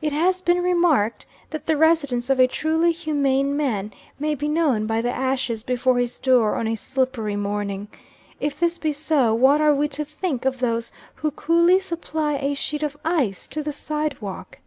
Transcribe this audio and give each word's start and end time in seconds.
It 0.00 0.12
has 0.12 0.40
been 0.40 0.62
remarked 0.62 1.26
that 1.50 1.66
the 1.66 1.76
residence 1.76 2.30
of 2.30 2.40
a 2.40 2.46
truly 2.46 2.90
humane 2.90 3.54
man 3.54 3.92
may 4.18 4.34
be 4.34 4.48
known 4.48 4.86
by 4.86 5.02
the 5.02 5.12
ashes 5.14 5.62
before 5.62 5.98
his 5.98 6.18
door 6.18 6.54
on 6.56 6.66
a 6.66 6.74
slippery 6.74 7.36
morning. 7.36 7.88
If 8.40 8.58
this 8.58 8.78
be 8.78 8.92
so, 8.92 9.34
what 9.34 9.60
are 9.60 9.74
we 9.74 9.88
to 9.88 10.06
think 10.06 10.46
of 10.46 10.60
those 10.60 10.90
who 11.16 11.30
coolly 11.32 11.80
supply 11.80 12.36
a 12.38 12.54
sheet 12.54 12.82
of 12.82 12.96
ice 13.04 13.46
to 13.48 13.62
the 13.62 13.72
side 13.72 14.22
walk? 14.22 14.58